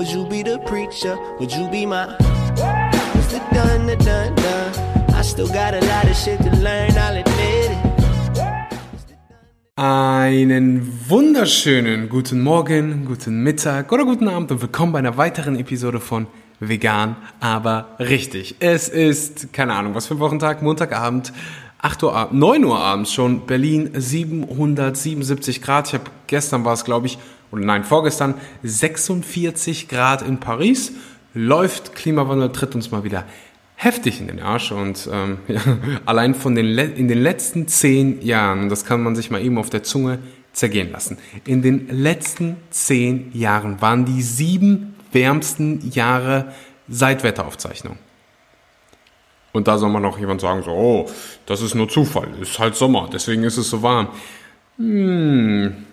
[0.00, 1.18] Would you be the preacher?
[1.38, 2.06] Would you be my
[3.12, 3.38] Mr.
[3.52, 5.14] Dun, dun, dun, dun.
[5.14, 7.78] I still got a lot of shit to learn, I'll admit it.
[9.76, 16.00] Einen wunderschönen guten Morgen, guten Mittag oder guten Abend und willkommen bei einer weiteren Episode
[16.00, 16.28] von
[16.60, 18.56] Vegan, aber richtig.
[18.60, 21.30] Es ist, keine Ahnung, was für ein Wochentag, Montagabend,
[21.82, 25.88] 8 Uhr, 9 Uhr abends schon, Berlin 777 Grad.
[25.88, 27.18] Ich habe gestern war es, glaube ich,
[27.52, 30.92] oder nein, vorgestern 46 Grad in Paris.
[31.34, 33.24] Läuft, Klimawandel tritt uns mal wieder
[33.76, 35.60] heftig in den Arsch und ähm, ja,
[36.04, 39.70] allein von den in den letzten zehn Jahren, das kann man sich mal eben auf
[39.70, 40.18] der Zunge
[40.52, 46.52] zergehen lassen, in den letzten zehn Jahren waren die sieben wärmsten Jahre
[46.88, 47.96] seit Wetteraufzeichnung.
[49.52, 51.10] Und da soll man noch jemand sagen, so, oh,
[51.46, 54.08] das ist nur Zufall, ist halt Sommer, deswegen ist es so warm.
[54.76, 55.86] Hm,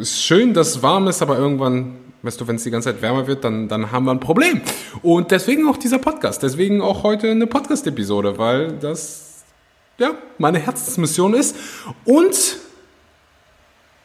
[0.00, 3.02] ist schön, dass es warm ist, aber irgendwann Weißt du, wenn es die ganze Zeit
[3.02, 4.60] wärmer wird, dann, dann haben wir ein Problem.
[5.00, 6.42] Und deswegen auch dieser Podcast.
[6.42, 9.44] Deswegen auch heute eine Podcast-Episode, weil das
[9.98, 11.54] ja meine Herzensmission ist.
[12.04, 12.56] Und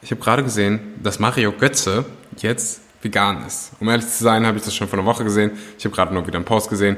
[0.03, 2.05] ich habe gerade gesehen, dass Mario Götze
[2.37, 3.71] jetzt vegan ist.
[3.79, 5.53] Um ehrlich zu sein, habe ich das schon vor einer Woche gesehen.
[5.79, 6.97] Ich habe gerade nur wieder einen Post gesehen.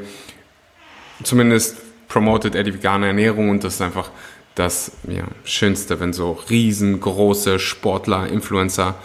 [1.23, 1.77] Zumindest
[2.09, 4.09] promotet er die vegane Ernährung und das ist einfach
[4.55, 8.95] das ja, Schönste, wenn so riesengroße Sportler, Influencer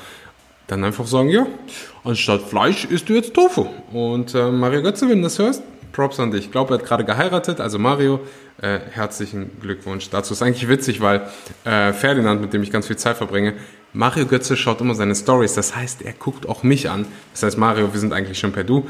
[0.66, 1.46] dann einfach sagen, ja,
[2.04, 3.66] anstatt Fleisch isst du jetzt Tofu.
[3.92, 6.44] Und äh, Mario Götze, wenn du das hörst, Props an dich.
[6.44, 8.20] Ich glaube, er hat gerade geheiratet, also Mario,
[8.60, 10.34] äh, herzlichen Glückwunsch dazu.
[10.34, 11.28] Ist eigentlich witzig, weil
[11.64, 13.54] äh, Ferdinand, mit dem ich ganz viel Zeit verbringe,
[13.92, 15.54] Mario Götze schaut immer seine Stories.
[15.54, 17.06] Das heißt, er guckt auch mich an.
[17.32, 18.86] Das heißt, Mario, wir sind eigentlich schon per Du.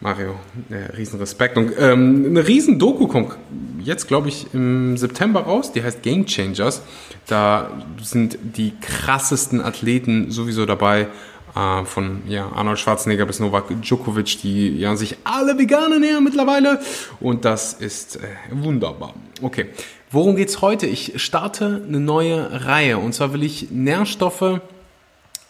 [0.00, 0.34] Mario,
[0.70, 1.56] äh, riesen Respekt.
[1.56, 3.36] Und ähm, eine riesen Doku kommt
[3.80, 5.72] jetzt, glaube ich, im September raus.
[5.72, 6.82] Die heißt Game Changers.
[7.26, 7.70] Da
[8.02, 11.08] sind die krassesten Athleten sowieso dabei.
[11.56, 16.80] Äh, von ja, Arnold Schwarzenegger bis Novak Djokovic, die ja sich alle vegan nähern mittlerweile.
[17.18, 19.14] Und das ist äh, wunderbar.
[19.40, 19.66] Okay,
[20.10, 20.86] worum geht's heute?
[20.86, 22.98] Ich starte eine neue Reihe.
[22.98, 24.60] Und zwar will ich Nährstoffe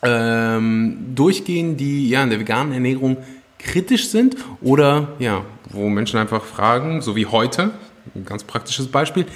[0.02, 3.16] ähm, durchgehen, die ja in der veganen Ernährung
[3.58, 7.72] kritisch sind oder ja, wo Menschen einfach fragen, so wie heute,
[8.14, 9.26] ein ganz praktisches Beispiel.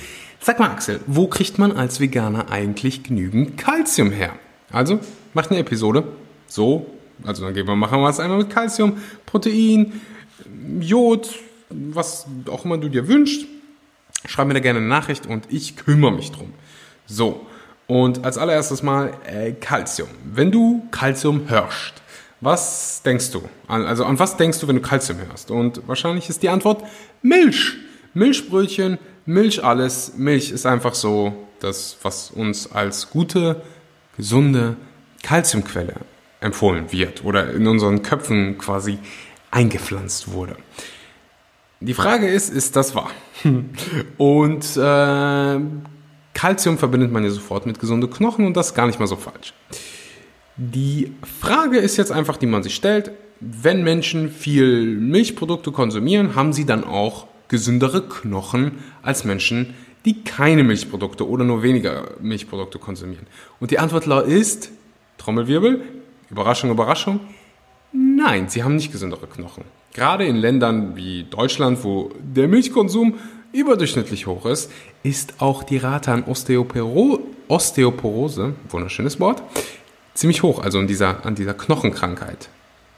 [0.40, 4.32] Sag mal, Axel, wo kriegt man als Veganer eigentlich genügend Kalzium her?
[4.72, 5.00] Also,
[5.34, 6.04] macht eine Episode.
[6.46, 6.86] So,
[7.24, 10.00] also dann gehen wir, machen wir es einmal mit Kalzium, Protein,
[10.80, 11.30] Jod,
[11.68, 13.46] was auch immer du dir wünschst.
[14.26, 16.52] Schreib mir da gerne eine Nachricht und ich kümmere mich drum.
[17.06, 17.46] So,
[17.86, 20.08] und als allererstes mal äh, Calcium.
[20.24, 21.94] Wenn du Kalzium hörst,
[22.40, 23.42] was denkst du?
[23.68, 25.50] Also an was denkst du, wenn du Kalzium hörst?
[25.50, 26.82] Und wahrscheinlich ist die Antwort
[27.22, 27.74] Milch.
[28.14, 30.14] Milchbrötchen, Milch alles.
[30.16, 33.62] Milch ist einfach so das, was uns als gute,
[34.16, 34.76] gesunde
[35.22, 35.94] Kalziumquelle
[36.40, 38.98] empfohlen wird oder in unseren Köpfen quasi
[39.50, 40.56] eingepflanzt wurde.
[41.80, 43.10] Die Frage ist, ist das wahr?
[44.18, 45.60] Und äh,
[46.34, 49.16] Kalzium verbindet man ja sofort mit gesunde Knochen und das ist gar nicht mal so
[49.16, 49.52] falsch.
[50.62, 56.52] Die Frage ist jetzt einfach, die man sich stellt, wenn Menschen viel Milchprodukte konsumieren, haben
[56.52, 59.72] sie dann auch gesündere Knochen als Menschen,
[60.04, 63.26] die keine Milchprodukte oder nur weniger Milchprodukte konsumieren?
[63.58, 64.70] Und die Antwort ist,
[65.16, 65.80] Trommelwirbel,
[66.28, 67.20] Überraschung, Überraschung,
[67.94, 69.64] nein, sie haben nicht gesündere Knochen.
[69.94, 73.14] Gerade in Ländern wie Deutschland, wo der Milchkonsum
[73.54, 74.70] überdurchschnittlich hoch ist,
[75.04, 77.20] ist auch die Rate an Osteoporo
[77.50, 79.42] Osteoporose, wunderschönes Wort,
[80.20, 82.50] ziemlich hoch, also an dieser, an dieser Knochenkrankheit.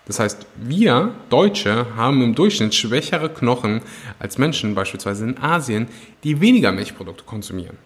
[0.06, 3.80] Das heißt, wir Deutsche haben im Durchschnitt schwächere Knochen
[4.18, 5.86] als Menschen beispielsweise in Asien,
[6.24, 7.78] die weniger Milchprodukte konsumieren.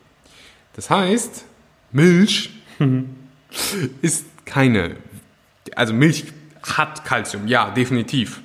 [0.72, 1.44] Das heißt,
[1.92, 2.50] Milch
[4.02, 4.96] ist keine,
[5.74, 6.24] also Milch
[6.62, 8.40] hat Kalzium, ja, definitiv.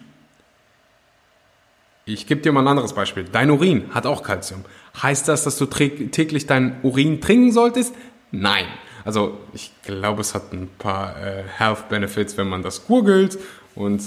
[2.03, 3.23] Ich gebe dir mal ein anderes Beispiel.
[3.31, 4.66] Dein Urin hat auch Kalzium.
[5.02, 7.96] Heißt das, dass du täglich dein Urin trinken solltest?
[8.31, 8.66] Nein.
[9.04, 13.38] Also ich glaube, es hat ein paar äh, Health Benefits, wenn man das googelt.
[13.74, 14.02] Und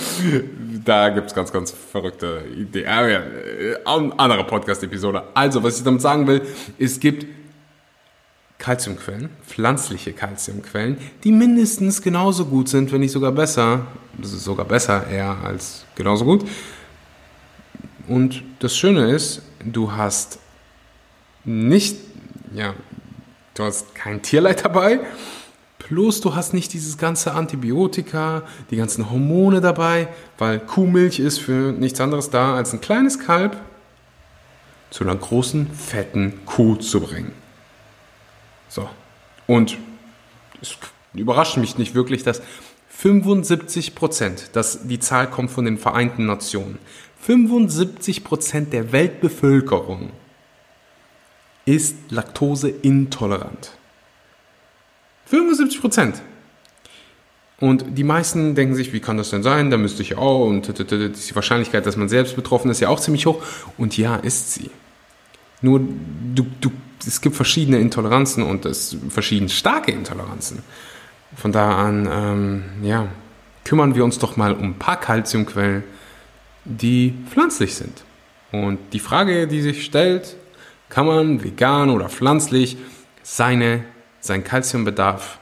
[0.84, 2.86] da gibt es ganz, ganz verrückte Ideen.
[2.88, 5.22] Ah, ja, äh, andere Podcast-Episode.
[5.34, 6.42] Also, was ich damit sagen will,
[6.78, 7.26] es gibt
[8.58, 13.86] Kalziumquellen, pflanzliche Kalziumquellen, die mindestens genauso gut sind, wenn nicht sogar besser.
[14.20, 16.44] Sogar besser eher als genauso gut.
[18.06, 20.40] Und das Schöne ist, du hast
[21.44, 21.96] nicht,
[22.52, 22.74] ja,
[23.60, 25.00] du hast kein Tierleid dabei,
[25.78, 30.08] plus du hast nicht dieses ganze Antibiotika, die ganzen Hormone dabei,
[30.38, 33.56] weil Kuhmilch ist für nichts anderes da, als ein kleines Kalb
[34.90, 37.32] zu einer großen, fetten Kuh zu bringen.
[38.68, 38.88] So.
[39.46, 39.76] Und
[40.62, 40.76] es
[41.12, 42.40] überrascht mich nicht wirklich, dass
[42.88, 46.78] 75 Prozent, das, die Zahl kommt von den Vereinten Nationen,
[47.20, 50.12] 75 Prozent der Weltbevölkerung
[51.74, 53.72] ist laktoseintolerant.
[55.26, 56.22] 75 Prozent.
[57.60, 59.70] Und die meisten denken sich, wie kann das denn sein?
[59.70, 60.46] Da müsste ich auch.
[60.46, 63.42] Und die Wahrscheinlichkeit, dass man selbst betroffen ist, ist ja auch ziemlich hoch.
[63.76, 64.70] Und ja, ist sie.
[65.60, 65.80] Nur,
[66.34, 66.72] du, du,
[67.06, 70.62] es gibt verschiedene Intoleranzen und es verschieden starke Intoleranzen.
[71.36, 73.08] Von da an, ähm, ja,
[73.64, 75.84] kümmern wir uns doch mal um ein paar Kalziumquellen,
[76.64, 78.02] die pflanzlich sind.
[78.52, 80.34] Und die Frage, die sich stellt,
[80.90, 82.76] kann man vegan oder pflanzlich
[83.22, 83.84] seine,
[84.20, 85.38] seinen Kalziumbedarf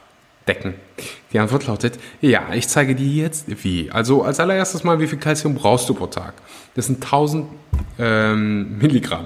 [0.47, 0.75] decken?
[1.33, 3.91] Die Antwort lautet, ja, ich zeige dir jetzt wie.
[3.91, 6.35] Also als allererstes mal, wie viel Kalzium brauchst du pro Tag?
[6.75, 7.47] Das sind 1000
[7.97, 9.25] ähm, Milligramm.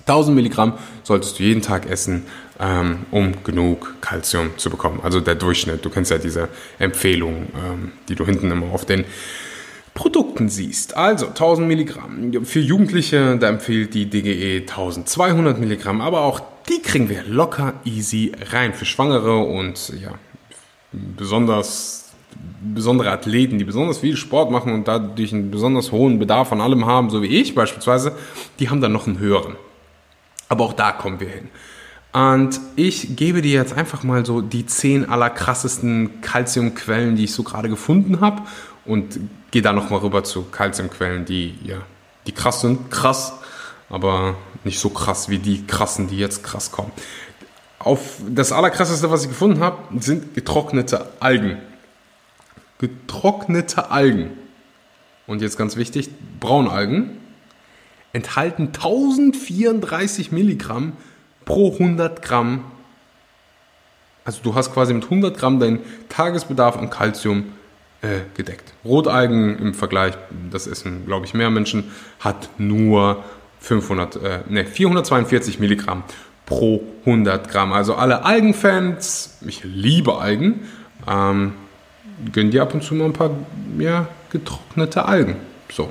[0.00, 0.74] 1000 Milligramm
[1.04, 2.26] solltest du jeden Tag essen,
[2.58, 5.00] ähm, um genug Kalzium zu bekommen.
[5.02, 5.84] Also der Durchschnitt.
[5.84, 6.48] Du kennst ja diese
[6.78, 9.04] Empfehlung, ähm, die du hinten immer auf den
[10.00, 10.96] Produkten siehst.
[10.96, 12.32] Also 1000 Milligramm.
[12.44, 18.32] Für Jugendliche, da empfiehlt die DGE 1200 Milligramm, aber auch die kriegen wir locker easy
[18.50, 18.72] rein.
[18.72, 20.12] Für Schwangere und ja,
[20.92, 22.08] besonders
[22.62, 26.86] besondere Athleten, die besonders viel Sport machen und dadurch einen besonders hohen Bedarf an allem
[26.86, 28.12] haben, so wie ich beispielsweise,
[28.58, 29.56] die haben dann noch einen höheren.
[30.48, 31.50] Aber auch da kommen wir hin.
[32.14, 37.42] Und ich gebe dir jetzt einfach mal so die zehn allerkrassesten Kalziumquellen, die ich so
[37.42, 38.44] gerade gefunden habe
[38.86, 39.20] und
[39.50, 41.78] gehe dann nochmal rüber zu Kalziumquellen, die ja,
[42.26, 43.32] die krass sind, krass,
[43.88, 46.92] aber nicht so krass wie die krassen, die jetzt krass kommen.
[47.78, 51.58] Auf das allerkrasseste, was ich gefunden habe, sind getrocknete Algen.
[52.78, 54.32] Getrocknete Algen.
[55.26, 56.10] Und jetzt ganz wichtig,
[56.40, 57.18] Braunalgen
[58.12, 60.92] enthalten 1034 Milligramm
[61.44, 62.64] pro 100 Gramm.
[64.24, 67.52] Also du hast quasi mit 100 Gramm deinen Tagesbedarf an Kalzium
[68.02, 68.72] äh, gedeckt.
[68.84, 70.14] Rotalgen im Vergleich,
[70.50, 71.84] das essen glaube ich mehr Menschen,
[72.18, 73.22] hat nur
[73.60, 76.04] 500, äh, ne, 442 Milligramm
[76.46, 77.72] pro 100 Gramm.
[77.72, 80.60] Also alle Algenfans, ich liebe Algen,
[81.08, 81.52] ähm,
[82.32, 83.30] gönn dir ab und zu mal ein paar
[83.78, 85.36] ja, getrocknete Algen.
[85.70, 85.90] So,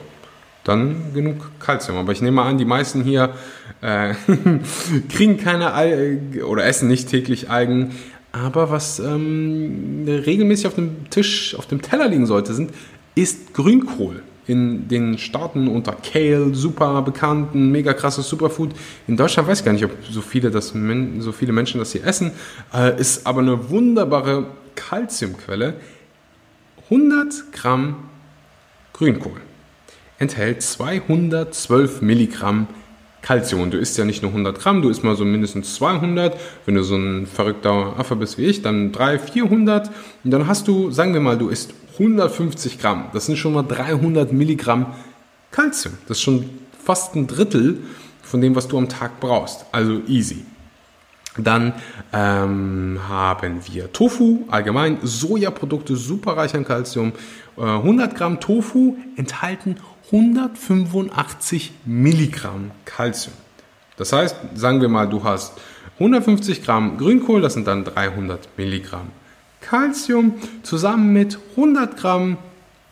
[0.63, 1.97] dann genug Kalzium.
[1.97, 3.33] Aber ich nehme an, die meisten hier
[3.81, 4.13] äh,
[5.09, 7.95] kriegen keine Algen oder essen nicht täglich Algen.
[8.31, 12.71] Aber was ähm, regelmäßig auf dem Tisch, auf dem Teller liegen sollte, sind,
[13.15, 18.71] ist Grünkohl in den Staaten unter Kale, super bekannten, mega krasses Superfood.
[19.07, 20.73] In Deutschland weiß ich gar nicht, ob so viele, das,
[21.19, 22.31] so viele Menschen das hier essen.
[22.73, 25.75] Äh, ist aber eine wunderbare Kalziumquelle.
[26.85, 28.09] 100 Gramm
[28.93, 29.39] Grünkohl
[30.17, 32.67] enthält 212 Milligramm
[33.21, 33.69] Kalzium.
[33.71, 36.39] Du isst ja nicht nur 100 Gramm, du isst mal so mindestens 200.
[36.65, 39.91] Wenn du so ein verrückter Affe bist wie ich, dann 300, 400.
[40.23, 43.09] Und dann hast du, sagen wir mal, du isst 150 Gramm.
[43.13, 44.93] Das sind schon mal 300 Milligramm
[45.51, 45.95] Kalzium.
[46.07, 46.49] Das ist schon
[46.83, 47.79] fast ein Drittel
[48.21, 49.65] von dem, was du am Tag brauchst.
[49.71, 50.45] Also easy.
[51.37, 51.73] Dann
[52.11, 57.13] ähm, haben wir Tofu, allgemein Sojaprodukte, super reich an Kalzium.
[57.57, 59.77] Äh, 100 Gramm Tofu enthalten
[60.11, 63.33] 185 Milligramm Kalzium.
[63.97, 65.53] Das heißt, sagen wir mal, du hast
[65.95, 69.09] 150 Gramm Grünkohl, das sind dann 300 Milligramm
[69.61, 72.37] Calcium zusammen mit 100 Gramm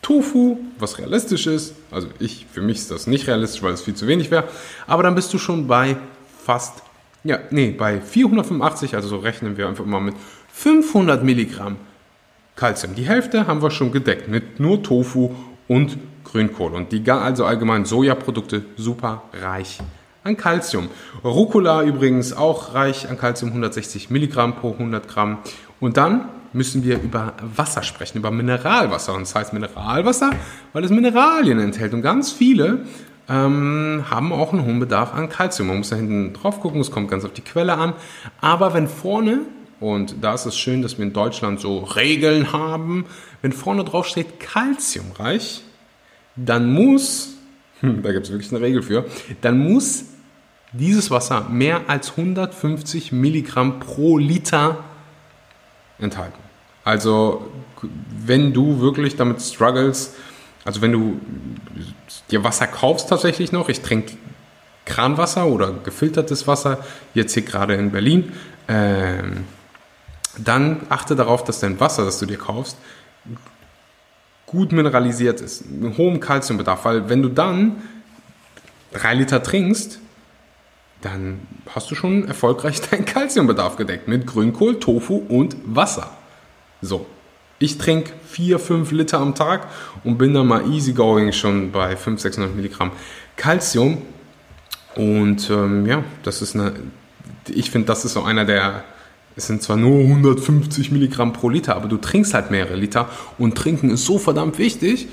[0.02, 1.74] Tofu, was realistisch ist.
[1.90, 4.44] Also ich, für mich ist das nicht realistisch, weil es viel zu wenig wäre.
[4.86, 5.96] Aber dann bist du schon bei
[6.44, 6.82] fast,
[7.24, 10.14] ja, nee, bei 485, also so rechnen wir einfach mal mit
[10.52, 11.76] 500 Milligramm
[12.54, 12.94] Calcium.
[12.94, 15.34] Die Hälfte haben wir schon gedeckt mit nur Tofu
[15.68, 16.74] und Grünkohl.
[16.74, 19.78] Und die also allgemein Sojaprodukte super reich
[20.24, 20.88] an Calcium.
[21.24, 25.38] Rucola übrigens auch reich an Calcium, 160 Milligramm pro 100 Gramm.
[25.80, 29.14] Und dann müssen wir über Wasser sprechen, über Mineralwasser.
[29.14, 30.30] Und das heißt Mineralwasser,
[30.72, 31.94] weil es Mineralien enthält.
[31.94, 32.84] Und ganz viele
[33.28, 35.68] ähm, haben auch einen hohen Bedarf an Kalzium.
[35.68, 37.92] Man muss da hinten drauf gucken, es kommt ganz auf die Quelle an.
[38.40, 39.40] Aber wenn vorne,
[39.80, 43.06] und da ist es schön, dass wir in Deutschland so Regeln haben,
[43.42, 45.62] wenn vorne drauf steht kalziumreich,
[46.36, 47.34] dann muss,
[47.80, 49.06] hm, da gibt es wirklich eine Regel für,
[49.40, 50.04] dann muss
[50.72, 54.84] dieses Wasser mehr als 150 Milligramm pro Liter
[55.98, 56.38] enthalten.
[56.84, 57.48] Also
[58.26, 60.14] wenn du wirklich damit struggles,
[60.64, 61.20] also wenn du
[62.30, 64.12] dir Wasser kaufst tatsächlich noch, ich trinke
[64.84, 68.32] Kranwasser oder gefiltertes Wasser, jetzt hier gerade in Berlin,
[68.68, 69.44] ähm,
[70.44, 72.76] dann achte darauf, dass dein Wasser, das du dir kaufst,
[74.46, 77.82] gut mineralisiert ist, einen hohen Kalziumbedarf, weil wenn du dann
[78.92, 80.00] drei Liter trinkst,
[81.02, 81.40] dann
[81.74, 86.10] hast du schon erfolgreich deinen Kalziumbedarf gedeckt mit Grünkohl, Tofu und Wasser.
[86.80, 87.06] So.
[87.60, 89.66] Ich trinke 4, 5 Liter am Tag
[90.04, 92.92] und bin dann mal easygoing schon bei 500, 600 Milligramm
[93.36, 94.02] Calcium.
[94.94, 96.74] Und ähm, ja, das ist eine,
[97.48, 98.84] ich finde, das ist so einer der,
[99.38, 103.56] es sind zwar nur 150 Milligramm pro Liter, aber du trinkst halt mehrere Liter und
[103.56, 105.06] trinken ist so verdammt wichtig,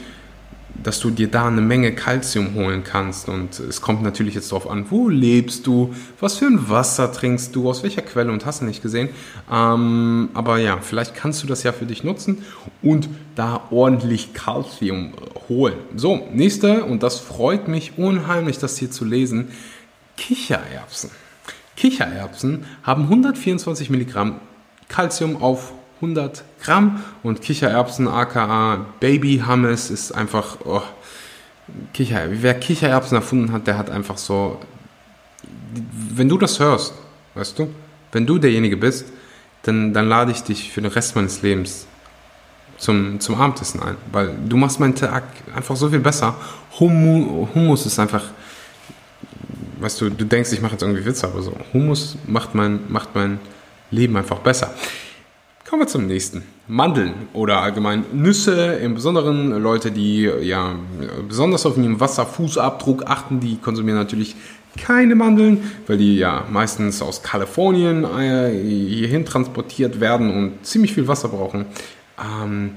[0.81, 3.29] dass du dir da eine Menge Kalzium holen kannst.
[3.29, 7.55] Und es kommt natürlich jetzt darauf an, wo lebst du, was für ein Wasser trinkst
[7.55, 9.09] du, aus welcher Quelle und hast du nicht gesehen.
[9.51, 12.43] Ähm, aber ja, vielleicht kannst du das ja für dich nutzen
[12.81, 15.13] und da ordentlich Kalzium
[15.47, 15.77] holen.
[15.95, 19.49] So, nächste, und das freut mich unheimlich, das hier zu lesen,
[20.17, 21.11] Kichererbsen.
[21.75, 24.39] Kichererbsen haben 124 Milligramm
[24.87, 30.81] Kalzium auf 100 Gramm und Kichererbsen aka Baby Hummus ist einfach oh,
[31.93, 32.27] Kicher.
[32.29, 34.59] Wer Kichererbsen erfunden hat, der hat einfach so.
[36.13, 36.93] Wenn du das hörst,
[37.33, 37.69] weißt du,
[38.11, 39.05] wenn du derjenige bist,
[39.63, 41.87] dann, dann lade ich dich für den Rest meines Lebens
[42.77, 45.23] zum, zum Abendessen ein, weil du machst meinen Tag
[45.55, 46.35] einfach so viel besser.
[46.79, 48.23] Hummus ist einfach,
[49.79, 53.09] weißt du, du denkst, ich mache jetzt irgendwie Witze, aber so Hummus macht mein, macht
[53.15, 53.39] mein
[53.91, 54.73] Leben einfach besser.
[55.67, 56.43] Kommen wir zum nächsten.
[56.67, 60.75] Mandeln oder allgemein Nüsse, im Besonderen Leute, die ja
[61.27, 64.35] besonders auf ihren Wasserfußabdruck achten, die konsumieren natürlich
[64.77, 71.07] keine Mandeln, weil die ja meistens aus Kalifornien äh, hierhin transportiert werden und ziemlich viel
[71.07, 71.65] Wasser brauchen.
[72.19, 72.71] Ähm,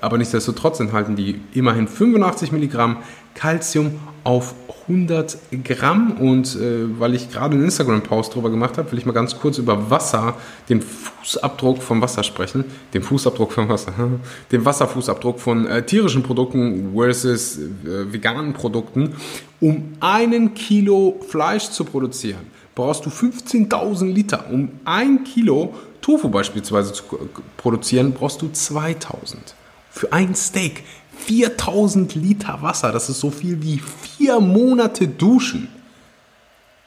[0.00, 2.98] aber nichtsdestotrotz enthalten die immerhin 85 Milligramm
[3.34, 4.54] Calcium auf
[4.88, 6.12] 100 Gramm.
[6.12, 9.58] Und äh, weil ich gerade einen Instagram-Post darüber gemacht habe, will ich mal ganz kurz
[9.58, 10.36] über Wasser,
[10.68, 12.64] den Fußabdruck vom Wasser sprechen.
[12.94, 13.92] Den Fußabdruck vom Wasser.
[14.52, 19.14] den Wasserfußabdruck von äh, tierischen Produkten versus äh, veganen Produkten.
[19.60, 24.46] Um einen Kilo Fleisch zu produzieren, brauchst du 15.000 Liter.
[24.50, 27.02] Um ein Kilo Tofu beispielsweise zu
[27.56, 29.56] produzieren, brauchst du 2000.
[29.90, 30.84] Für ein Steak
[31.18, 32.92] 4000 Liter Wasser.
[32.92, 35.68] Das ist so viel wie vier Monate Duschen.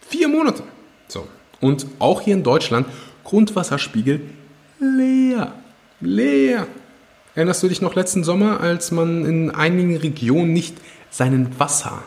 [0.01, 0.63] Vier Monate.
[1.07, 1.27] So.
[1.61, 2.87] Und auch hier in Deutschland
[3.23, 4.21] Grundwasserspiegel
[4.79, 5.53] leer.
[5.99, 6.67] Leer.
[7.35, 10.77] Erinnerst du dich noch letzten Sommer, als man in einigen Regionen nicht
[11.11, 12.03] seinen Wasser,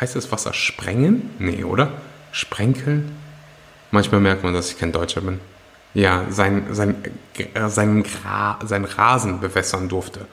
[0.00, 1.30] heißt das Wasser sprengen?
[1.38, 1.92] Nee, oder?
[2.32, 3.14] Sprenkeln?
[3.90, 5.40] Manchmal merkt man, dass ich kein Deutscher bin.
[5.94, 6.96] Ja, sein, sein,
[7.36, 8.04] äh, sein,
[8.64, 10.26] sein Rasen bewässern durfte.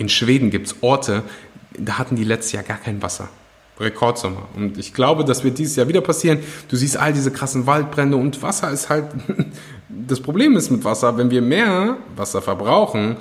[0.00, 1.24] In Schweden gibt es Orte,
[1.78, 3.28] da hatten die letztes Jahr gar kein Wasser.
[3.78, 4.48] Rekordsommer.
[4.56, 6.38] Und ich glaube, das wird dieses Jahr wieder passieren.
[6.68, 9.06] Du siehst all diese krassen Waldbrände und Wasser ist halt.
[9.88, 13.16] Das Problem ist mit Wasser, wenn wir mehr Wasser verbrauchen,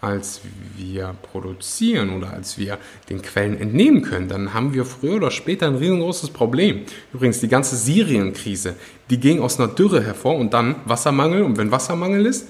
[0.00, 0.40] als
[0.76, 5.66] wir produzieren oder als wir den Quellen entnehmen können, dann haben wir früher oder später
[5.66, 6.82] ein riesengroßes Problem.
[7.12, 8.74] Übrigens, die ganze Syrien-Krise,
[9.10, 11.42] die ging aus einer Dürre hervor und dann Wassermangel.
[11.42, 12.48] Und wenn Wassermangel ist,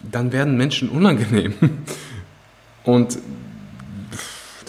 [0.00, 1.54] dann werden Menschen unangenehm.
[2.84, 3.18] Und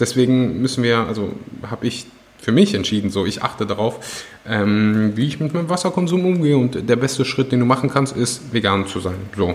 [0.00, 1.32] deswegen müssen wir, also
[1.70, 2.06] habe ich
[2.38, 6.56] für mich entschieden, so ich achte darauf, ähm, wie ich mit meinem Wasserkonsum umgehe.
[6.56, 9.16] Und der beste Schritt, den du machen kannst, ist vegan zu sein.
[9.36, 9.54] So.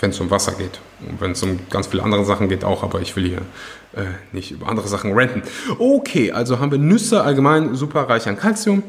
[0.00, 0.80] Wenn es um Wasser geht.
[1.08, 3.42] Und wenn es um ganz viele andere Sachen geht, auch, aber ich will hier
[3.94, 5.42] äh, nicht über andere Sachen renten.
[5.78, 8.82] Okay, also haben wir Nüsse allgemein super reich an Kalzium.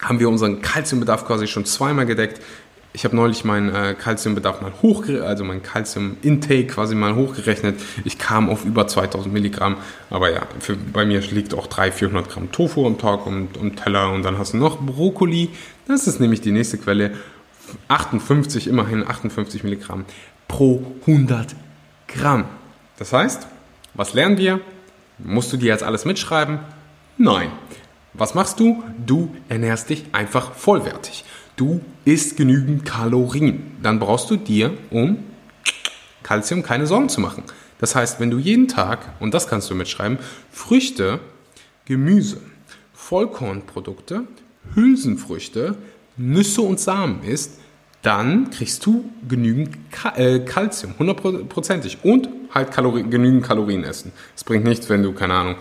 [0.00, 2.40] Haben wir unseren Kalziumbedarf quasi schon zweimal gedeckt.
[2.92, 7.80] Ich habe neulich meinen äh, Kalziumbedarf mal hochgerechnet, also mein Kalzium-Intake quasi mal hochgerechnet.
[8.04, 9.76] Ich kam auf über 2000 Milligramm,
[10.10, 13.76] aber ja, für, bei mir liegt auch 300, 400 Gramm Tofu am Tag und, und
[13.76, 15.50] Teller und dann hast du noch Brokkoli.
[15.86, 17.12] Das ist nämlich die nächste Quelle.
[17.86, 20.04] 58, immerhin 58 Milligramm
[20.48, 21.54] pro 100
[22.08, 22.46] Gramm.
[22.98, 23.46] Das heißt,
[23.94, 24.60] was lernen wir?
[25.18, 26.58] Musst du dir jetzt alles mitschreiben?
[27.18, 27.52] Nein.
[28.14, 28.82] Was machst du?
[29.06, 31.24] Du ernährst dich einfach vollwertig
[31.60, 33.76] du isst genügend Kalorien.
[33.82, 35.18] Dann brauchst du dir um
[36.22, 37.42] Kalzium keine Sorgen zu machen.
[37.78, 40.18] Das heißt, wenn du jeden Tag, und das kannst du mitschreiben,
[40.50, 41.20] Früchte,
[41.86, 42.40] Gemüse,
[42.92, 44.24] Vollkornprodukte,
[44.74, 45.76] Hülsenfrüchte,
[46.16, 47.58] Nüsse und Samen isst,
[48.02, 49.76] dann kriegst du genügend
[50.16, 51.98] äh, Kalzium, hundertprozentig.
[52.02, 54.12] Und halt Kalorien, genügend Kalorien essen.
[54.36, 55.56] Es bringt nichts, wenn du, keine Ahnung,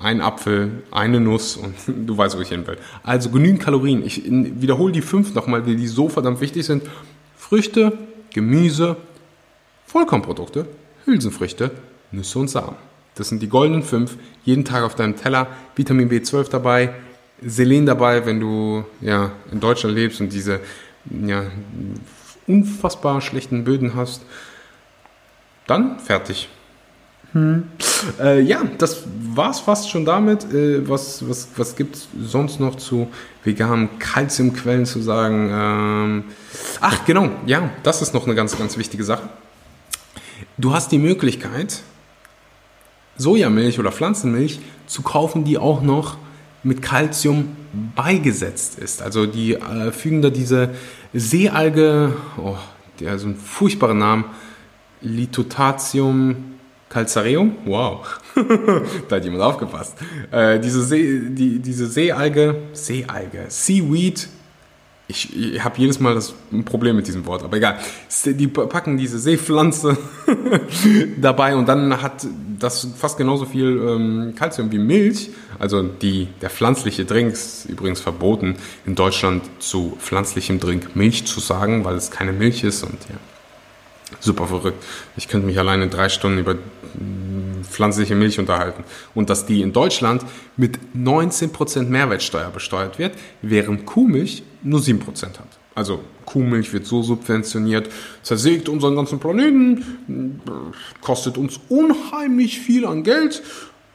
[0.00, 2.78] ein Apfel, eine Nuss und du weißt, wo ich hin will.
[3.02, 4.04] Also genügend Kalorien.
[4.04, 6.84] Ich wiederhole die fünf nochmal, weil die so verdammt wichtig sind.
[7.36, 7.96] Früchte,
[8.32, 8.96] Gemüse,
[9.86, 10.66] Vollkornprodukte,
[11.04, 11.70] Hülsenfrüchte,
[12.12, 12.76] Nüsse und Samen.
[13.14, 14.16] Das sind die goldenen fünf.
[14.44, 15.48] Jeden Tag auf deinem Teller.
[15.74, 16.94] Vitamin B12 dabei,
[17.42, 20.60] Selen dabei, wenn du ja, in Deutschland lebst und diese
[21.26, 21.44] ja,
[22.46, 24.22] unfassbar schlechten Böden hast.
[25.66, 26.48] Dann fertig.
[27.32, 27.64] Hm.
[28.18, 30.52] Äh, ja, das war es fast schon damit.
[30.52, 33.08] Äh, was was, was gibt es sonst noch zu
[33.44, 35.50] veganen Kalziumquellen zu sagen?
[35.52, 36.24] Ähm,
[36.80, 39.28] ach, genau, ja, das ist noch eine ganz, ganz wichtige Sache.
[40.58, 41.82] Du hast die Möglichkeit,
[43.16, 46.16] Sojamilch oder Pflanzenmilch zu kaufen, die auch noch
[46.62, 47.56] mit Kalzium
[47.94, 49.02] beigesetzt ist.
[49.02, 50.70] Also die äh, fügen da diese
[51.12, 52.56] Seealge, oh,
[52.98, 54.24] der hat so einen furchtbaren Namen,
[55.00, 56.36] Litotatium
[56.90, 58.04] Calcareum, wow,
[59.08, 59.96] da hat jemand aufgepasst.
[60.32, 64.28] Äh, diese, See, die, diese Seealge, Seealge, Seaweed,
[65.06, 67.78] ich, ich habe jedes Mal das ein Problem mit diesem Wort, aber egal.
[68.24, 69.96] Die packen diese Seepflanze
[71.20, 72.26] dabei und dann hat
[72.58, 74.34] das fast genauso viel ähm,
[74.70, 75.30] wie Milch.
[75.60, 81.38] Also die, der pflanzliche Drink ist übrigens verboten, in Deutschland zu pflanzlichem Drink Milch zu
[81.38, 83.16] sagen, weil es keine Milch ist und ja
[84.18, 84.82] super verrückt.
[85.16, 86.56] Ich könnte mich alleine drei Stunden über
[87.62, 88.84] pflanzliche Milch unterhalten.
[89.14, 90.24] Und dass die in Deutschland
[90.56, 95.48] mit 19% Mehrwertsteuer besteuert wird, während Kuhmilch nur 7% hat.
[95.74, 97.88] Also Kuhmilch wird so subventioniert,
[98.22, 100.40] zersägt unseren ganzen Planeten,
[101.00, 103.42] kostet uns unheimlich viel an Geld,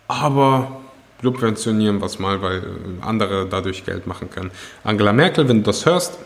[0.07, 0.81] aber
[1.21, 2.63] subventionieren wir es mal, weil
[3.01, 4.51] andere dadurch Geld machen können.
[4.83, 6.17] Angela Merkel, wenn du das hörst,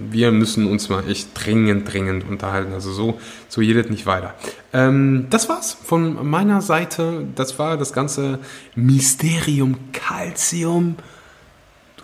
[0.00, 2.72] wir müssen uns mal echt dringend, dringend unterhalten.
[2.72, 4.34] Also so, so geht es nicht weiter.
[4.72, 7.26] Ähm, das war's von meiner Seite.
[7.34, 8.38] Das war das ganze
[8.74, 10.96] Mysterium Calcium.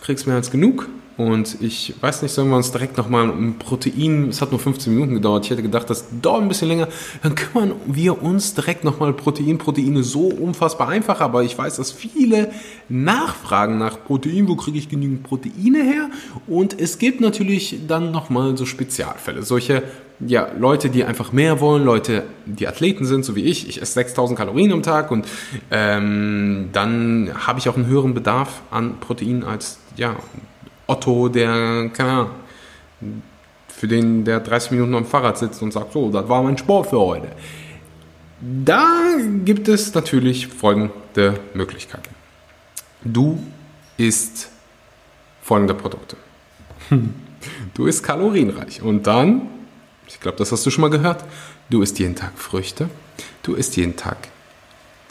[0.04, 0.88] Kriegst mehr als genug.
[1.16, 4.92] Und ich weiß nicht, sollen wir uns direkt nochmal um Protein, es hat nur 15
[4.92, 6.88] Minuten gedauert, ich hätte gedacht, das dauert ein bisschen länger,
[7.22, 11.92] dann kümmern wir uns direkt nochmal Protein, Proteine so unfassbar einfach, aber ich weiß, dass
[11.92, 12.50] viele
[12.88, 16.10] nachfragen nach Protein, wo kriege ich genügend Proteine her?
[16.48, 19.84] Und es gibt natürlich dann nochmal so Spezialfälle, solche
[20.20, 23.68] ja, Leute, die einfach mehr wollen, Leute, die Athleten sind, so wie ich.
[23.68, 25.26] Ich esse 6000 Kalorien am Tag und
[25.70, 30.16] ähm, dann habe ich auch einen höheren Bedarf an Protein als ja,
[30.86, 32.30] Otto, der, keine Ahnung,
[33.68, 36.90] für den der 30 Minuten am Fahrrad sitzt und sagt, so, das war mein Sport
[36.90, 37.28] für heute.
[38.40, 42.14] Da gibt es natürlich folgende Möglichkeiten.
[43.02, 43.38] Du
[43.96, 44.50] isst
[45.42, 46.16] folgende Produkte.
[47.74, 49.42] Du isst kalorienreich und dann,
[50.06, 51.24] ich glaube, das hast du schon mal gehört,
[51.68, 52.88] du isst jeden Tag Früchte,
[53.42, 54.16] du isst jeden Tag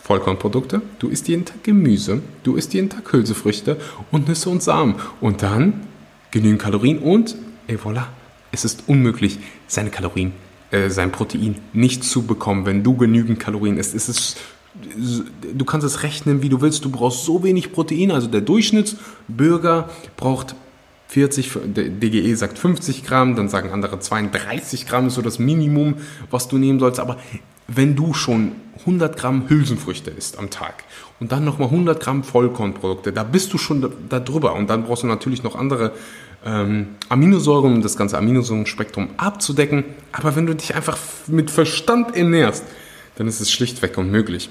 [0.03, 3.77] Vollkornprodukte, du isst jeden Tag Gemüse, du isst jeden Tag Hülsefrüchte
[4.11, 4.95] und Nüsse und Samen.
[5.21, 5.87] Und dann
[6.31, 7.35] genügend Kalorien und,
[7.67, 8.07] et voilà,
[8.51, 10.33] es ist unmöglich, seine Kalorien,
[10.71, 13.95] äh, sein Protein nicht zu bekommen, wenn du genügend Kalorien isst.
[13.95, 14.37] Es ist
[14.75, 16.83] du kannst es rechnen, wie du willst.
[16.83, 18.11] Du brauchst so wenig Protein.
[18.11, 20.55] Also der Durchschnittsbürger braucht
[21.09, 25.97] 40, der DGE sagt 50 Gramm, dann sagen andere 32 Gramm ist so das Minimum,
[26.31, 26.99] was du nehmen sollst.
[26.99, 27.19] Aber
[27.67, 30.83] wenn du schon 100 Gramm Hülsenfrüchte isst am Tag
[31.19, 34.53] und dann nochmal 100 Gramm Vollkornprodukte, da bist du schon da, da drüber.
[34.53, 35.93] Und dann brauchst du natürlich noch andere
[36.45, 39.85] ähm, Aminosäuren, um das ganze Aminosäurenspektrum abzudecken.
[40.11, 40.97] Aber wenn du dich einfach
[41.27, 42.65] mit Verstand ernährst,
[43.15, 44.49] dann ist es schlichtweg unmöglich.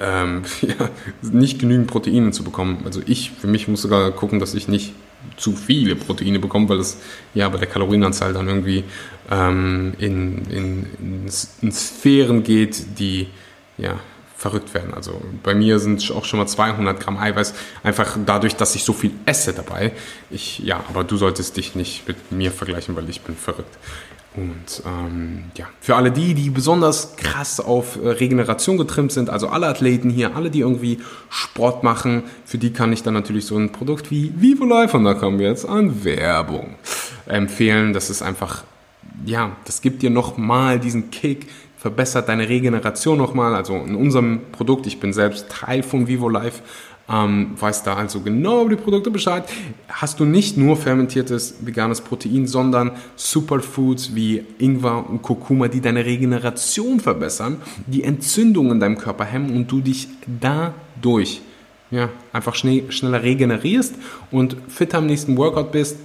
[0.00, 0.90] Ähm, ja,
[1.22, 2.82] nicht genügend Proteine zu bekommen.
[2.84, 4.92] Also ich, für mich muss sogar gucken, dass ich nicht
[5.36, 6.98] zu viele Proteine bekomme, weil es
[7.34, 8.84] ja bei der Kalorienanzahl dann irgendwie
[9.30, 10.86] ähm, in, in,
[11.62, 13.28] in, Sphären geht, die
[13.78, 13.98] ja
[14.36, 14.92] verrückt werden.
[14.92, 17.54] Also bei mir sind auch schon mal 200 Gramm Eiweiß,
[17.84, 19.92] einfach dadurch, dass ich so viel esse dabei.
[20.30, 23.76] Ich, ja, aber du solltest dich nicht mit mir vergleichen, weil ich bin verrückt.
[24.34, 29.48] Und ähm, ja, für alle die, die besonders krass auf äh, Regeneration getrimmt sind, also
[29.48, 33.58] alle Athleten hier, alle, die irgendwie Sport machen, für die kann ich dann natürlich so
[33.58, 36.76] ein Produkt wie Vivo Life, und da kommen wir jetzt an Werbung,
[37.26, 37.92] empfehlen.
[37.92, 38.64] Das ist einfach,
[39.26, 43.54] ja, das gibt dir nochmal diesen Kick, verbessert deine Regeneration nochmal.
[43.54, 46.62] Also in unserem Produkt, ich bin selbst Teil von Vivo Life,
[47.08, 49.44] ähm, weißt da also genau über die Produkte Bescheid.
[49.88, 56.04] Hast du nicht nur fermentiertes veganes Protein, sondern Superfoods wie Ingwer und Kurkuma, die deine
[56.04, 60.08] Regeneration verbessern, die Entzündungen in deinem Körper hemmen und du dich
[60.40, 61.42] dadurch
[61.90, 63.94] ja, einfach schnell, schneller regenerierst
[64.30, 65.98] und fitter am nächsten Workout bist.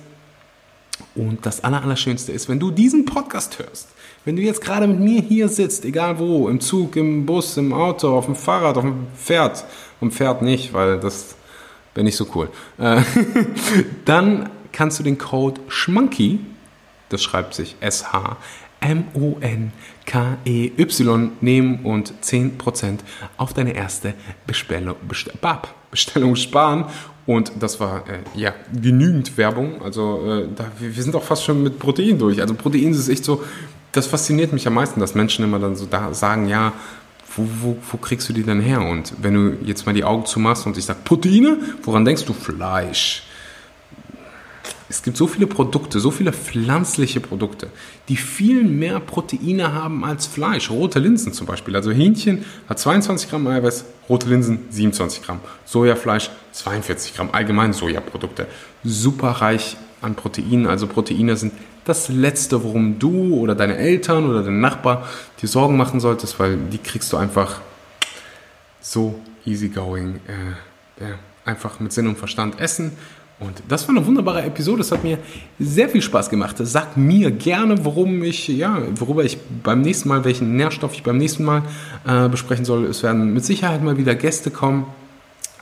[1.16, 3.88] Und das Allerschönste ist, wenn du diesen Podcast hörst,
[4.28, 7.72] wenn du jetzt gerade mit mir hier sitzt, egal wo, im Zug, im Bus, im
[7.72, 9.64] Auto, auf dem Fahrrad, auf dem Pferd,
[10.02, 11.38] und Pferd nicht, weil das
[11.96, 12.50] wäre nicht so cool.
[12.78, 13.04] Äh,
[14.06, 16.42] dann kannst du den Code SCHMANKY,
[17.08, 18.42] das schreibt sich S-H-M-O-N-K-E-Y,
[21.40, 23.00] nehmen und 10%
[23.38, 24.14] auf deine erste
[24.46, 24.98] Bestellung,
[25.90, 26.84] Bestellung sparen.
[27.26, 29.82] Und das war äh, ja genügend Werbung.
[29.82, 32.42] Also äh, da, wir sind auch fast schon mit Protein durch.
[32.42, 33.44] Also Protein ist echt so,
[33.98, 36.74] das fasziniert mich am meisten, dass Menschen immer dann so da sagen, ja,
[37.36, 38.82] wo, wo, wo kriegst du die denn her?
[38.82, 42.34] Und wenn du jetzt mal die Augen zumachst und ich sage Proteine, woran denkst du?
[42.34, 43.24] Fleisch.
[44.90, 47.70] Es gibt so viele Produkte, so viele pflanzliche Produkte,
[48.08, 50.70] die viel mehr Proteine haben als Fleisch.
[50.70, 51.76] Rote Linsen zum Beispiel.
[51.76, 55.42] Also Hähnchen hat 22 Gramm Eiweiß, rote Linsen 27 Gramm.
[55.66, 57.30] Sojafleisch 42 Gramm.
[57.34, 58.48] Allgemein Sojaprodukte.
[58.86, 60.68] Super reich an Proteinen.
[60.68, 61.52] Also Proteine sind
[61.88, 65.08] das Letzte, worum du oder deine Eltern oder dein Nachbar
[65.42, 67.62] dir Sorgen machen solltest, weil die kriegst du einfach
[68.82, 72.92] so easygoing, äh, ja, einfach mit Sinn und Verstand essen
[73.40, 74.82] und das war eine wunderbare Episode.
[74.82, 75.20] Es hat mir
[75.60, 76.56] sehr viel Spaß gemacht.
[76.60, 81.18] Sag mir gerne, worum ich, ja, worüber ich beim nächsten Mal, welchen Nährstoff ich beim
[81.18, 81.62] nächsten Mal
[82.08, 82.86] äh, besprechen soll.
[82.86, 84.88] Es werden mit Sicherheit mal wieder Gäste kommen.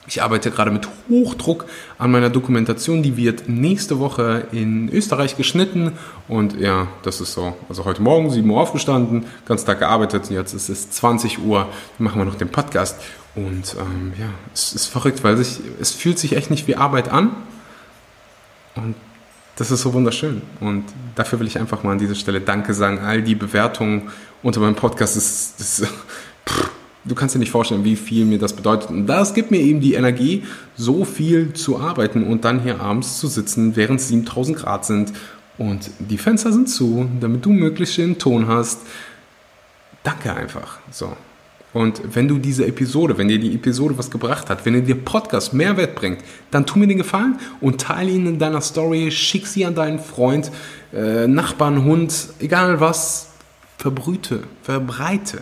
[0.07, 1.65] Ich arbeite gerade mit Hochdruck
[1.97, 3.01] an meiner Dokumentation.
[3.01, 5.93] Die wird nächste Woche in Österreich geschnitten.
[6.27, 7.55] Und ja, das ist so.
[7.69, 10.29] Also heute Morgen 7 Uhr aufgestanden, ganz Tag gearbeitet.
[10.29, 11.67] Jetzt ist es 20 Uhr.
[11.97, 13.01] Machen wir noch den Podcast.
[13.35, 17.09] Und ähm, ja, es ist verrückt, weil sich, es fühlt sich echt nicht wie Arbeit
[17.09, 17.35] an.
[18.75, 18.95] Und
[19.55, 20.41] das ist so wunderschön.
[20.59, 20.83] Und
[21.15, 22.99] dafür will ich einfach mal an dieser Stelle Danke sagen.
[22.99, 24.11] All die Bewertungen
[24.43, 25.93] unter meinem Podcast, das, pff,
[27.05, 28.89] du kannst dir nicht vorstellen, wie viel mir das bedeutet.
[28.89, 30.43] Und das gibt mir eben die Energie,
[30.75, 35.13] so viel zu arbeiten und dann hier abends zu sitzen, während es 7000 Grad sind
[35.57, 38.81] und die Fenster sind zu, damit du möglichst schönen Ton hast.
[40.03, 40.79] Danke einfach.
[40.91, 41.15] So.
[41.73, 44.95] Und wenn du diese Episode, wenn dir die Episode was gebracht hat, wenn dir der
[44.95, 46.19] Podcast Mehrwert bringt,
[46.51, 49.99] dann tu mir den Gefallen und teile ihn in deiner Story, schick sie an deinen
[49.99, 50.51] Freund,
[50.93, 53.27] äh, Nachbarn, Hund, egal was,
[53.77, 55.41] verbrüte, verbreite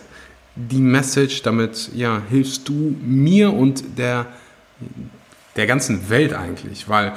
[0.56, 4.26] die Message, damit ja, hilfst du mir und der,
[5.56, 7.14] der ganzen Welt eigentlich, weil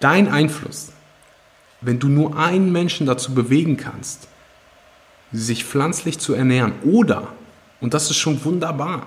[0.00, 0.92] dein Einfluss,
[1.80, 4.28] wenn du nur einen Menschen dazu bewegen kannst,
[5.32, 7.32] sich pflanzlich zu ernähren oder
[7.80, 9.06] und das ist schon wunderbar.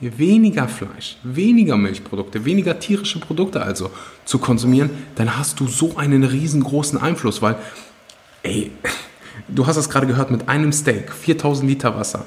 [0.00, 3.90] Weniger Fleisch, weniger Milchprodukte, weniger tierische Produkte also
[4.24, 7.56] zu konsumieren, dann hast du so einen riesengroßen Einfluss, weil,
[8.42, 8.70] ey,
[9.48, 12.26] du hast es gerade gehört mit einem Steak, 4000 Liter Wasser.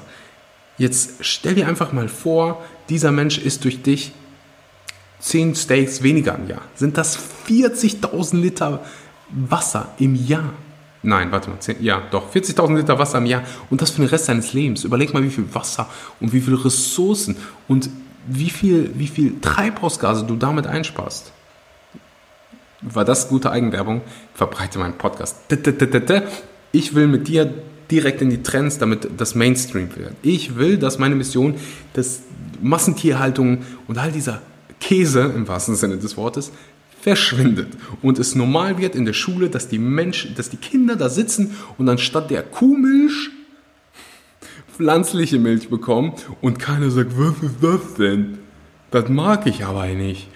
[0.78, 4.12] Jetzt stell dir einfach mal vor, dieser Mensch isst durch dich
[5.20, 6.62] 10 Steaks weniger im Jahr.
[6.76, 8.84] Sind das 40.000 Liter
[9.30, 10.54] Wasser im Jahr?
[11.02, 14.08] Nein, warte mal, 10, ja, doch, 40.000 Liter Wasser im Jahr und das für den
[14.08, 14.84] Rest deines Lebens.
[14.84, 15.88] Überleg mal, wie viel Wasser
[16.20, 17.36] und wie viele Ressourcen
[17.66, 17.90] und
[18.26, 21.32] wie viel, wie viel Treibhausgase du damit einsparst.
[22.80, 24.02] War das gute Eigenwerbung?
[24.34, 25.36] Verbreite meinen Podcast.
[26.70, 27.52] Ich will mit dir
[27.90, 30.12] direkt in die Trends, damit das Mainstream wird.
[30.22, 31.54] Ich will, dass meine Mission,
[31.94, 32.20] dass
[32.60, 34.42] Massentierhaltung und all dieser
[34.80, 36.52] Käse im wahrsten Sinne des Wortes
[37.00, 37.68] verschwindet
[38.02, 41.56] und es normal wird in der Schule, dass die Menschen, dass die Kinder da sitzen
[41.78, 43.30] und anstatt der Kuhmilch
[44.76, 48.38] pflanzliche Milch bekommen und keiner sagt, was ist das denn?
[48.90, 50.28] Das mag ich aber nicht.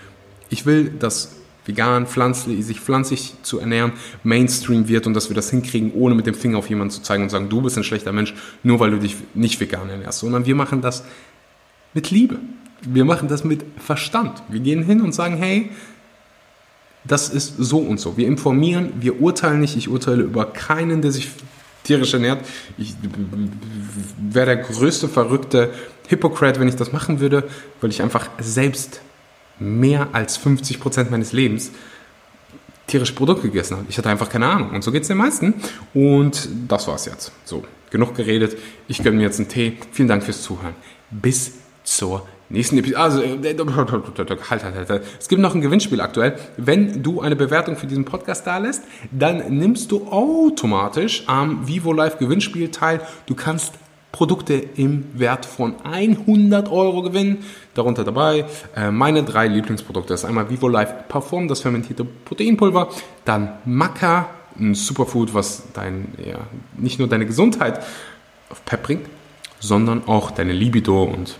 [0.50, 3.92] Ich will, dass vegan, pflanzlich, sich pflanzlich zu ernähren,
[4.24, 7.22] Mainstream wird und dass wir das hinkriegen, ohne mit dem Finger auf jemanden zu zeigen
[7.24, 10.46] und sagen, du bist ein schlechter Mensch, nur weil du dich nicht vegan ernährst, sondern
[10.46, 11.04] wir machen das
[11.94, 12.38] mit Liebe.
[12.82, 14.42] Wir machen das mit Verstand.
[14.48, 15.70] Wir gehen hin und sagen, hey,
[17.04, 18.16] das ist so und so.
[18.16, 19.76] Wir informieren, wir urteilen nicht.
[19.76, 21.30] Ich urteile über keinen, der sich
[21.84, 22.44] tierisch ernährt.
[22.78, 22.94] Ich
[24.18, 25.70] wäre der größte verrückte
[26.08, 27.44] Hypocrite, wenn ich das machen würde,
[27.80, 29.00] weil ich einfach selbst
[29.58, 31.72] mehr als 50 Prozent meines Lebens
[32.86, 33.86] tierische Produkte gegessen habe.
[33.88, 34.70] Ich hatte einfach keine Ahnung.
[34.70, 35.54] Und so geht es den meisten.
[35.94, 37.32] Und das war's jetzt.
[37.44, 38.56] So, genug geredet.
[38.88, 39.78] Ich gönne mir jetzt einen Tee.
[39.92, 40.74] Vielen Dank fürs Zuhören.
[41.10, 43.00] Bis zur nächsten Episode.
[43.00, 45.02] Also, halt, halt, halt.
[45.18, 46.36] Es gibt noch ein Gewinnspiel aktuell.
[46.56, 51.92] Wenn du eine Bewertung für diesen Podcast da lässt, dann nimmst du automatisch am Vivo
[51.92, 53.00] Live Gewinnspiel teil.
[53.26, 53.72] Du kannst
[54.12, 57.44] Produkte im Wert von 100 Euro gewinnen.
[57.74, 58.44] Darunter dabei
[58.76, 60.12] äh, meine drei Lieblingsprodukte.
[60.12, 62.90] Das ist einmal Vivo Life Perform, das fermentierte Proteinpulver.
[63.24, 66.40] Dann Maca, ein Superfood, was dein, ja,
[66.76, 67.82] nicht nur deine Gesundheit
[68.50, 69.06] auf Pep bringt,
[69.58, 71.36] sondern auch deine Libido und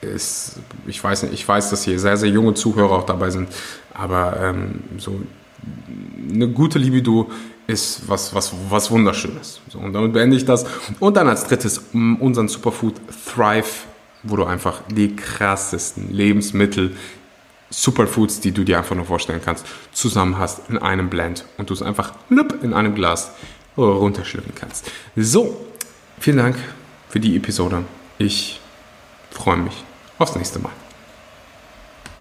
[0.00, 3.50] ist, ich weiß nicht, ich weiß, dass hier sehr, sehr junge Zuhörer auch dabei sind,
[3.92, 5.20] aber ähm, so
[6.32, 7.30] eine gute Libido
[7.70, 9.60] ist was, was, was Wunderschönes.
[9.68, 10.66] So, und damit beende ich das.
[10.98, 12.94] Und dann als drittes unseren Superfood
[13.32, 13.84] Thrive,
[14.22, 16.96] wo du einfach die krassesten Lebensmittel,
[17.70, 21.74] Superfoods, die du dir einfach nur vorstellen kannst, zusammen hast in einem Blend und du
[21.74, 23.30] es einfach in einem Glas
[23.76, 24.90] runterschlüpfen kannst.
[25.14, 25.56] So,
[26.18, 26.56] vielen Dank
[27.08, 27.84] für die Episode.
[28.18, 28.60] Ich
[29.30, 29.84] freue mich
[30.18, 30.72] aufs nächste Mal.